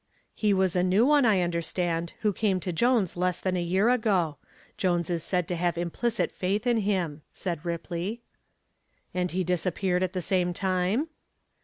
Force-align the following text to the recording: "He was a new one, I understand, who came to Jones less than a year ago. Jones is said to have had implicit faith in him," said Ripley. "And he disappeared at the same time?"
"He 0.33 0.51
was 0.51 0.75
a 0.75 0.81
new 0.81 1.05
one, 1.05 1.25
I 1.27 1.41
understand, 1.41 2.13
who 2.21 2.33
came 2.33 2.59
to 2.61 2.73
Jones 2.73 3.15
less 3.15 3.39
than 3.39 3.55
a 3.55 3.61
year 3.61 3.87
ago. 3.91 4.37
Jones 4.75 5.11
is 5.11 5.23
said 5.23 5.47
to 5.49 5.55
have 5.55 5.75
had 5.75 5.81
implicit 5.83 6.31
faith 6.31 6.65
in 6.65 6.77
him," 6.77 7.21
said 7.31 7.63
Ripley. 7.63 8.23
"And 9.13 9.29
he 9.29 9.43
disappeared 9.43 10.01
at 10.01 10.13
the 10.13 10.19
same 10.23 10.53
time?" 10.55 11.09